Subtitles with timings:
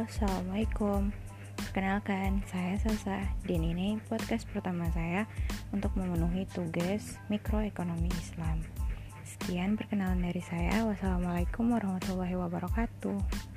[0.00, 1.12] Assalamualaikum.
[1.60, 3.20] Perkenalkan, saya Sasa.
[3.44, 5.28] Dan ini podcast pertama saya
[5.76, 8.64] Untuk memenuhi tugas mikroekonomi Islam.
[9.28, 10.88] Sekian perkenalan dari saya.
[10.88, 13.49] Wassalamualaikum warahmatullahi wabarakatuh.